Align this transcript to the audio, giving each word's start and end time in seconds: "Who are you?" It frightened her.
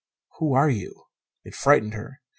"Who 0.39 0.53
are 0.55 0.71
you?" 0.71 1.03
It 1.43 1.53
frightened 1.53 1.93
her. 1.93 2.21